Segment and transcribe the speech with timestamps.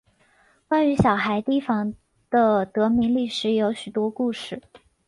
[0.67, 1.93] 关于小孩堤防
[2.27, 4.59] 的得名历史有许多故事。